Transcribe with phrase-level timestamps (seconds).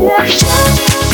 [0.00, 1.07] Yeah.